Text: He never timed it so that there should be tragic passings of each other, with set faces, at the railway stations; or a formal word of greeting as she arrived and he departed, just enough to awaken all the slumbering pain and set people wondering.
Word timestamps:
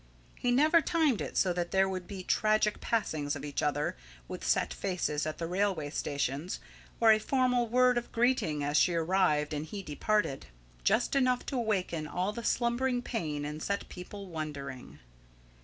He 0.33 0.49
never 0.49 0.81
timed 0.81 1.21
it 1.21 1.37
so 1.37 1.53
that 1.53 1.69
there 1.69 1.87
should 1.87 2.07
be 2.07 2.23
tragic 2.23 2.81
passings 2.81 3.35
of 3.35 3.45
each 3.45 3.61
other, 3.61 3.95
with 4.27 4.43
set 4.43 4.73
faces, 4.73 5.27
at 5.27 5.37
the 5.37 5.45
railway 5.45 5.91
stations; 5.91 6.59
or 6.99 7.11
a 7.11 7.19
formal 7.19 7.67
word 7.67 7.99
of 7.99 8.11
greeting 8.11 8.63
as 8.63 8.77
she 8.77 8.95
arrived 8.95 9.53
and 9.53 9.63
he 9.63 9.83
departed, 9.83 10.47
just 10.83 11.15
enough 11.15 11.45
to 11.45 11.55
awaken 11.55 12.07
all 12.07 12.33
the 12.33 12.43
slumbering 12.43 13.03
pain 13.03 13.45
and 13.45 13.61
set 13.61 13.89
people 13.89 14.25
wondering. 14.25 14.97